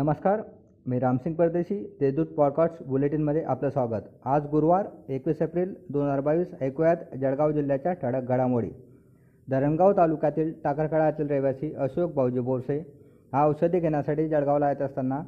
[0.00, 0.40] नमस्कार
[0.86, 4.04] मी रामसिंग परदेशी देशदूत पॉडकास्ट बुलेटिनमध्ये आपलं स्वागत.
[4.24, 8.70] आज गुरुवार एकवीस एप्रिल दोन हजार बावीस ऐकूयात जळगाव जिल्ह्याच्या ठळक घडामोडी.
[9.50, 12.78] धरणगाव तालुक्यातील टाकरखळातील रहिवासी अशोक भाऊजी बोरसे
[13.32, 15.20] हा औषधी घेण्यासाठी जळगावला येत असताना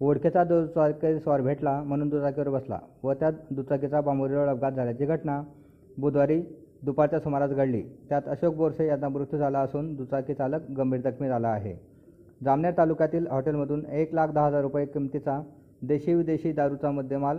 [0.00, 5.42] ओळखेचा दुचाकीस्वार भेटला म्हणून दुचाकीवर बसला व त्या दुचाकीचा बांबुरीवर अपघात झाल्याची घटना
[5.98, 6.42] बुधवारी
[6.82, 7.82] दुपारच्या सुमारास घडली.
[8.08, 11.95] त्यात अशोक बोरसे यांचा मृत्यू झाला असून दुचाकी चालक गंभीर जखमी झाला आहे.
[12.40, 15.40] जामनेर तालुक्यातील हॉटेलमधून एक लाख दहा हजार रुपये किमतीचा
[15.82, 17.38] देशी विदेशी दारूचा मुद्देमाल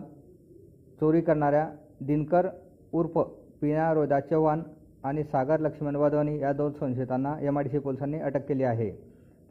[0.99, 1.67] चोरी करणाऱ्या
[2.07, 2.47] दिनकर
[2.93, 3.17] उर्फ
[3.61, 4.61] पिना रोदा चव्हाण
[5.03, 8.89] आणि सागर लक्ष्मण वाधवानी या दोन संशयितांना एम आय डी सी पोलिसांनी अटक केली आहे.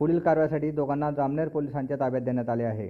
[0.01, 2.89] पुढील कारवाईसाठी दोघांना जामनेर पोलिसांच्या ताब्यात देण्यात आले आहे.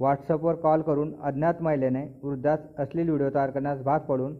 [0.00, 4.36] व्हॉट्सअपवर कॉल करून अज्ञात महिलेने वृद्धास असलेली व्हिडिओ तयार करण्यास भाग पडून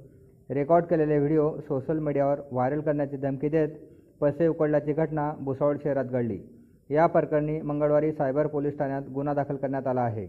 [0.50, 3.68] रेकॉर्ड केलेले व्हिडिओ सोशल मीडियावर व्हायरल करण्याची धमकी देत
[4.20, 6.38] पैसे उकळल्याची घटना भुसावळ शहरात घडली.
[6.90, 10.26] या प्रकरणी मंगळवारी सायबर पोलीस ठाण्यात गुन्हा दाखल करण्यात आला आहे.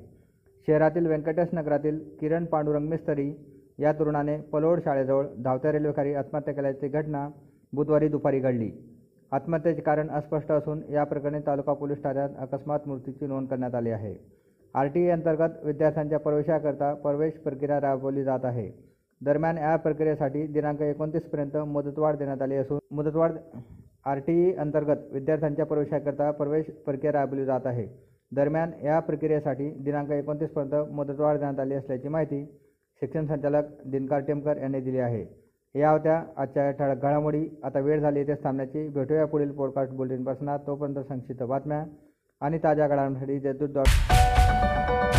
[0.67, 3.31] शहरातील व्यंकटेश नगरातील किरण पांडुरंग मिस्तरी
[3.79, 7.27] या तरुणाने पलोड शाळेजवळ धावत्या रेल्वेखाली आत्महत्या केल्याची घटना
[7.73, 8.71] बुधवारी दुपारी घडली.
[9.31, 14.15] आत्महत्येचे कारण अस्पष्ट असून या प्रकरणी तालुका पोलीस ठाण्यात अकस्मात मृत्यूची नोंद करण्यात आली आहे.
[14.75, 18.69] आर टी अंतर्गत विद्यार्थ्यांच्या प्रवेशाकरता प्रवेश प्रक्रिया राबवली जात आहे.
[19.21, 23.31] दरम्यान या प्रक्रियेसाठी दिनांक एकोणतीसपर्यंत मुदतवाढ देण्यात आली असून मुदतवाढ
[24.07, 27.87] आर टी ई अंतर्गत विद्यार्थ्यांच्या प्रवेशाकरता प्रवेश प्रक्रिया राबवली जात आहे.
[28.31, 32.43] दरम्यान या प्रक्रियेसाठी दिनांक एकोणतीसपर्यंत मुदतवाढ देण्यात आली असल्याची माहिती
[33.01, 35.25] शिक्षण संचालक दिनकार टेमकर यांनी दिली आहे.
[35.75, 37.45] या होत्या आजच्या ठळक घडामोडी.
[37.63, 38.87] आता वेळ झाली इथेच थांबण्याची.
[38.87, 41.83] भेटूया पुढील पॉडकास्ट बुलेटिनपासून तोपर्यंत संक्षिप्त बातम्या
[42.41, 45.16] आणि ताज्या घडामोडीसाठी जयदूत डॉट